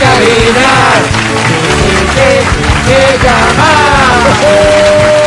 [0.00, 0.72] cabina.
[2.86, 3.72] Que llama.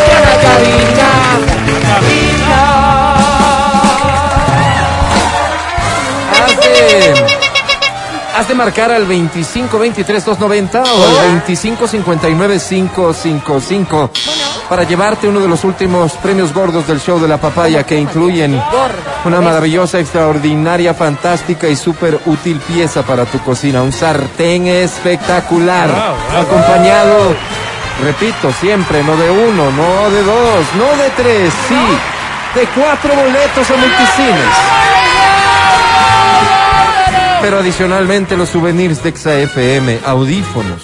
[0.05, 1.09] Y a la cabina.
[6.31, 7.25] Has de,
[8.35, 15.39] has de marcar al 25 23 290 o al 25 59 555 para llevarte uno
[15.39, 18.61] de los últimos premios gordos del show de la papaya que incluyen
[19.25, 25.89] una maravillosa, extraordinaria, fantástica y súper útil pieza para tu cocina, un sartén espectacular,
[26.37, 27.33] acompañado,
[28.03, 33.69] repito, siempre, no de uno, no de dos, no de tres, sí, de cuatro boletos
[33.71, 34.55] a multicines.
[37.41, 40.83] Pero adicionalmente los souvenirs de Exa FM, audífonos,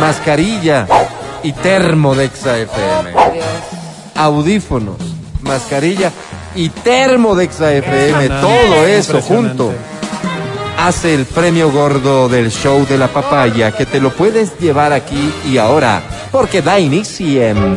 [0.00, 0.86] mascarilla
[1.42, 2.58] y termo de Exa
[4.14, 4.96] Audífonos,
[5.42, 6.12] mascarilla
[6.54, 9.72] y termo de Exa FM, todo eso junto.
[10.78, 15.32] Hace el premio gordo del show de la papaya que te lo puedes llevar aquí
[15.46, 17.42] y ahora, porque da inicio.
[17.48, 17.76] en-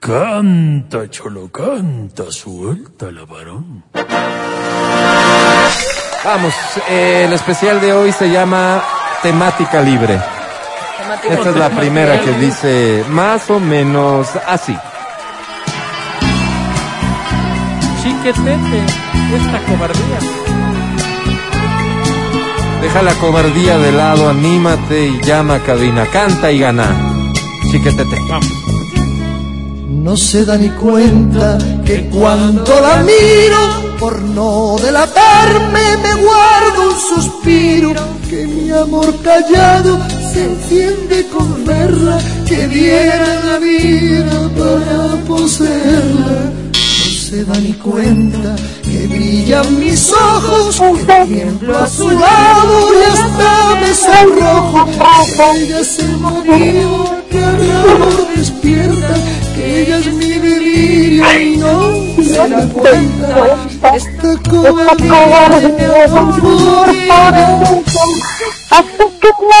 [0.00, 3.84] Canta, cholo, canta, suelta la varón.
[6.24, 6.54] Vamos,
[6.90, 8.82] eh, el especial de hoy se llama
[9.24, 10.20] Temática Libre.
[11.30, 14.76] Esta es la primera que dice más o menos así.
[18.02, 18.84] Chiquetete,
[19.34, 20.18] esta cobardía.
[22.82, 26.04] Deja la cobardía de lado, anímate y llama a cabina.
[26.12, 26.84] Canta y gana.
[27.70, 28.20] Chiquetete.
[29.88, 34.76] No se da ni cuenta que cuando la miro, por no
[36.02, 37.94] me guardo un suspiro.
[38.28, 39.98] Que mi amor callado
[40.32, 42.18] se enciende con verla,
[42.48, 46.52] que diera la vida para poseerla.
[46.72, 53.02] No se da ni cuenta que brillan mis ojos, que tiemblo a su lado y
[53.12, 54.88] hasta me sonrojo.
[55.54, 59.14] Ella se murió, que el amor despierta,
[59.54, 63.56] que ella es mi delirio y no se da cuenta.
[63.92, 65.68] Esta cobardía de
[66.08, 67.24] morirá.
[68.70, 69.60] Hasta que no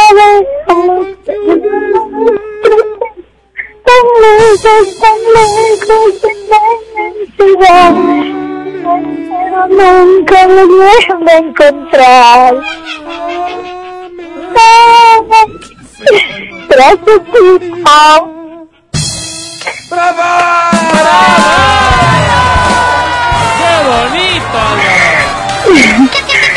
[3.84, 6.62] tan lejos, tan lejos en la
[9.38, 12.52] pero nunca me vuelvo a encontrar.
[16.68, 18.34] Gracias, hijo.
[19.90, 20.04] ¡Qué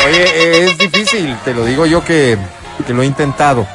[0.06, 2.38] Oye, eh, es difícil, te lo digo yo que,
[2.86, 3.66] que lo he intentado.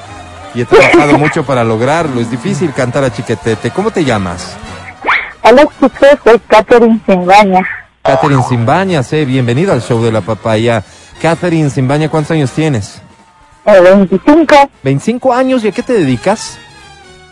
[0.55, 2.21] Y he trabajado mucho para lograrlo.
[2.21, 3.71] Es difícil cantar a Chiquetete.
[3.71, 4.55] ¿Cómo te llamas?
[5.41, 7.67] Hola, chicos, soy Catherine Simbaña.
[8.03, 10.83] Catherine Simbaña, sé, bienvenida al show de la papaya.
[11.21, 13.01] Catherine Simbaña, ¿cuántos años tienes?
[13.65, 14.69] Eh, 25.
[14.83, 16.59] 25 años, ¿y a qué te dedicas?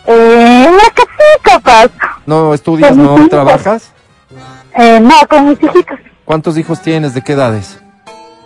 [0.07, 1.91] Eh, casita, capaz.
[2.25, 3.91] ¿No estudias, no trabajas?
[4.77, 5.99] Eh, no, con mis hijitos.
[6.25, 7.13] ¿Cuántos hijos tienes?
[7.13, 7.80] ¿De qué edades?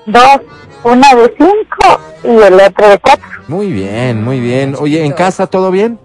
[0.05, 0.41] Dos.
[0.83, 3.25] Una de cinco y el otro de cuatro.
[3.47, 4.75] Muy bien, muy bien.
[4.79, 5.99] Oye, ¿en casa todo bien?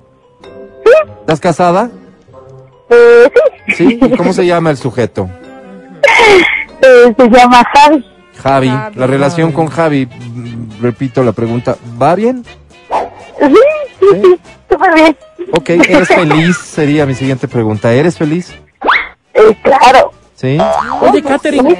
[1.21, 1.91] ¿Estás casada?
[2.89, 3.31] Eh,
[3.69, 3.75] sí.
[3.75, 3.99] Sí.
[4.03, 5.29] ¿Y cómo se llama el sujeto?
[6.83, 8.07] Eh, se llama Javi.
[8.43, 8.73] Javi.
[8.95, 10.09] La relación con Javi,
[10.81, 12.43] repito la pregunta, ¿va bien?
[13.39, 13.55] Sí,
[14.01, 14.41] sí, sí.
[14.71, 15.17] Súper bien.
[15.53, 16.57] Ok, ¿eres feliz?
[16.57, 17.93] Sería mi siguiente pregunta.
[17.93, 18.55] ¿Eres feliz?
[19.35, 20.10] Eh, claro.
[20.41, 20.57] Sí.
[21.03, 21.77] Oye, Catherine,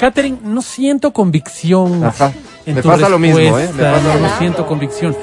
[0.00, 2.02] Catherine, no siento convicción.
[2.02, 2.32] Ajá.
[2.66, 3.70] en Me tu pasa lo mismo, ¿eh?
[3.76, 5.16] Me pasa no siento convicción.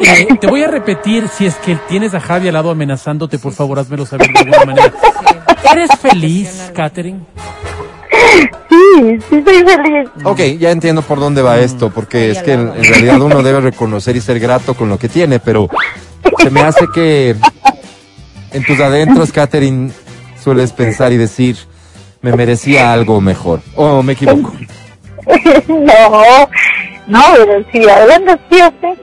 [0.00, 3.52] Eh, te voy a repetir, si es que tienes a Javi al lado amenazándote, por
[3.52, 4.92] favor, házmelo saber de alguna manera.
[5.70, 7.20] ¿Eres feliz, Catherine?
[8.68, 10.08] Sí, sí, soy feliz.
[10.24, 13.60] Ok, ya entiendo por dónde va esto, porque es que en, en realidad uno debe
[13.60, 15.68] reconocer y ser grato con lo que tiene, pero
[16.42, 17.36] se me hace que
[18.50, 19.92] en tus adentros, Catherine,
[20.42, 21.56] sueles pensar y decir,
[22.22, 23.60] me merecía algo mejor.
[23.74, 24.52] ¿O me equivoco?
[25.68, 26.48] no,
[27.06, 28.94] no, pero sí, hablando sí, o sea,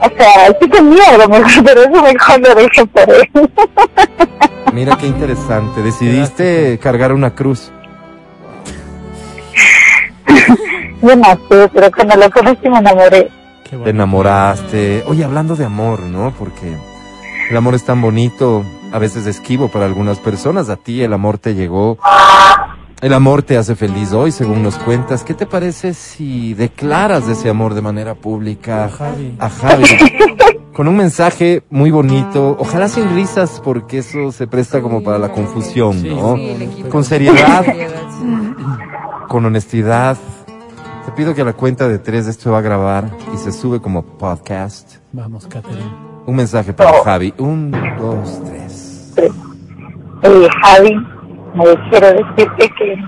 [0.00, 3.30] o sea, sí tenía algo mejor, pero eso mejor lo dejé por él.
[4.72, 5.82] Mira qué interesante.
[5.82, 7.72] Decidiste cargar una cruz.
[11.00, 13.30] Yo no sé, pero cuando lo conocí me enamoré.
[13.68, 15.04] Qué Te enamoraste.
[15.06, 16.32] Oye, hablando de amor, ¿no?
[16.38, 16.76] Porque
[17.48, 20.68] el amor es tan bonito, a veces esquivo para algunas personas.
[20.68, 21.98] A ti el amor te llegó.
[23.00, 25.22] El amor te hace feliz hoy, según nos cuentas.
[25.22, 29.36] ¿Qué te parece si declaras ese amor de manera pública A Javi.
[29.38, 29.84] a Javi?
[30.74, 35.30] Con un mensaje muy bonito, ojalá sin risas, porque eso se presta como para la
[35.32, 36.36] confusión, Sí, ¿no?
[36.36, 37.64] sí, Con seriedad,
[39.28, 40.16] con honestidad,
[41.04, 43.80] te pido que a la cuenta de tres esto va a grabar y se sube
[43.80, 44.96] como podcast.
[45.12, 46.17] Vamos, Catherine.
[46.28, 47.32] Un mensaje para Javi.
[47.38, 49.14] Un, dos, tres.
[49.16, 50.94] Eh, Javi,
[51.54, 52.98] me quiero decirte que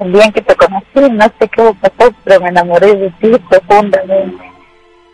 [0.00, 3.32] el día en que te conocí, no sé qué pasó, pero me enamoré de ti
[3.48, 4.44] profundamente.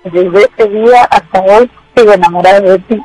[0.02, 3.00] Desde ese día hasta hoy sigo enamorada de ti.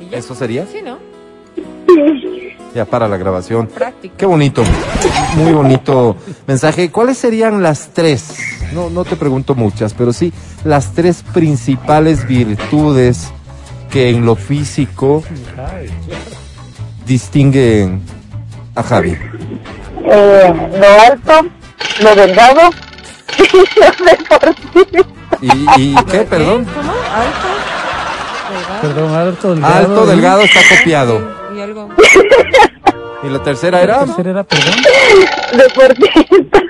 [0.00, 0.16] ¿Y ya?
[0.16, 0.64] ¿Eso sería?
[0.64, 0.96] Sí, ¿no?
[2.74, 3.66] Ya para la grabación.
[3.66, 4.14] Práctica.
[4.16, 4.62] Qué bonito,
[5.36, 6.16] muy bonito
[6.46, 6.90] mensaje.
[6.90, 8.59] ¿Cuáles serían las tres?
[8.72, 10.32] No, no te pregunto muchas, pero sí
[10.64, 13.32] las tres principales virtudes
[13.90, 15.22] que en lo físico
[17.06, 18.02] distinguen
[18.74, 19.16] a Javi.
[20.04, 21.48] Eh, lo alto,
[22.02, 22.70] lo delgado
[23.38, 25.06] y lo deportivo.
[25.42, 26.64] ¿Y, y qué, perdón?
[26.66, 26.92] ¿Cómo?
[26.92, 27.48] ¿Alto?
[28.50, 28.80] ¿Delgado?
[28.82, 29.74] Perdón, alto, delgado.
[29.74, 30.08] Alto, ¿y?
[30.08, 31.30] delgado, está copiado.
[31.56, 31.88] Y algo.
[33.22, 34.04] ¿Y la tercera ¿La era?
[34.06, 34.74] tercera era, perdón?
[35.56, 36.60] Deportista.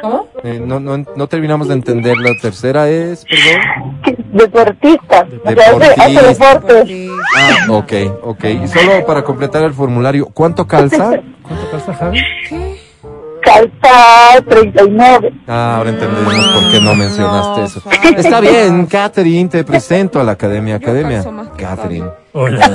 [0.00, 0.28] ¿Cómo?
[0.42, 2.16] Eh, no, no, no terminamos de entender.
[2.18, 4.00] La tercera es, perdón.
[4.32, 5.26] Deportista.
[5.26, 6.54] Sea, hace, hace Deportista.
[6.54, 7.08] deporte.
[7.36, 7.92] Ah, ok,
[8.22, 8.44] ok.
[8.62, 11.10] Y solo para completar el formulario, ¿cuánto calza?
[11.42, 12.20] ¿Cuánto calza, Javi?
[12.48, 12.76] ¿Qué?
[13.42, 15.32] Calza 39.
[15.48, 17.80] Ah, ahora entendemos por qué no mencionaste No, eso.
[17.80, 18.14] Javi.
[18.16, 21.24] Está bien, Catherine, te presento a la Academia Academia.
[21.56, 22.06] Catherine.
[22.32, 22.70] Hola.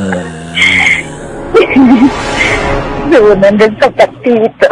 [3.57, 4.68] Del zapatito.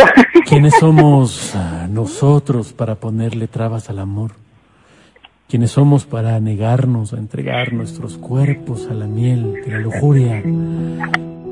[0.45, 4.31] ¿Quiénes somos ah, nosotros para ponerle trabas al amor?
[5.47, 10.41] ¿Quiénes somos para negarnos a entregar nuestros cuerpos a la miel de la lujuria?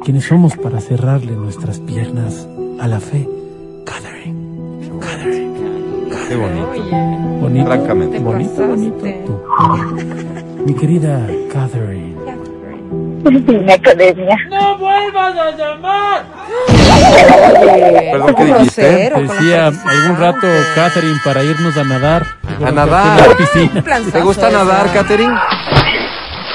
[0.03, 2.47] ¿Quiénes somos para cerrarle nuestras piernas
[2.79, 3.27] a la fe?
[3.85, 5.53] Catherine, Catherine,
[6.27, 7.41] Qué bonito.
[7.41, 8.17] Bonito, Francamente.
[8.17, 9.05] Te bonito, bonito.
[9.25, 10.63] tú.
[10.65, 12.15] Mi querida Catherine,
[13.23, 14.37] Cine Academia.
[18.11, 18.81] Perdón, ¿qué Poco dijiste?
[18.81, 22.25] grosero con la decía algún rato Catherine para irnos a nadar.
[22.65, 23.19] A nadar.
[23.19, 23.81] En la piscina.
[23.81, 25.33] Planzazo ¿Te gusta nadar, Catherine?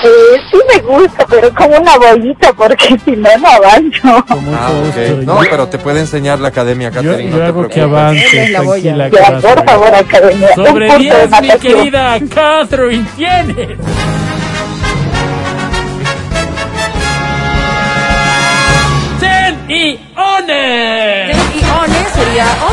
[0.05, 0.09] Eh,
[0.53, 4.25] sí me gusta, pero como una bollita, porque si no, no avanzo.
[4.29, 5.01] Ah, gusto.
[5.01, 5.25] ok.
[5.25, 7.31] No, Yo- pero te puede enseñar la Academia, Yo, Catherine.
[7.31, 7.99] yo no te hago que preocupes.
[7.99, 10.49] avance, la tranquila, Ya, por favor, Academia.
[10.55, 13.79] Sobre un punto de 10, mi querida Catherine, tienes.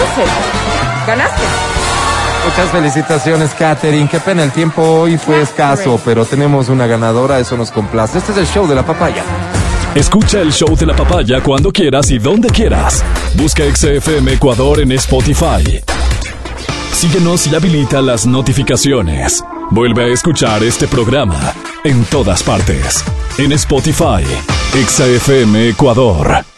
[0.04, 0.32] 11.
[1.08, 1.44] Ganaste.
[2.46, 4.08] Muchas felicitaciones, Catherine.
[4.10, 8.18] Qué pena, el tiempo hoy fue escaso, pero tenemos una ganadora, eso nos complace.
[8.18, 9.24] Este es el show de la papaya.
[9.96, 13.04] Escucha el show de la papaya cuando quieras y donde quieras.
[13.36, 15.82] Busca XFM Ecuador en Spotify.
[16.92, 19.44] Síguenos y habilita las notificaciones.
[19.72, 21.54] Vuelve a escuchar este programa
[21.84, 23.04] en todas partes.
[23.38, 24.24] En Spotify,
[24.74, 26.53] XFM Ecuador.